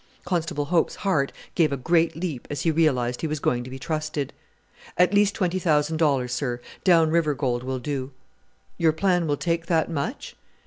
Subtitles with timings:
[0.25, 3.77] Constable Hope's heart gave a great leap as he realized he was going to be
[3.77, 4.33] trusted.
[4.97, 6.59] "At least twenty thousand dollars, sir.
[6.83, 8.09] Down River gold will do."
[8.79, 10.35] "Your plan will take that much?"